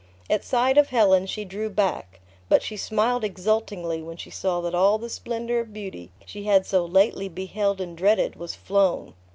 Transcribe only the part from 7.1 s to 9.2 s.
beheld and dreaded was flown.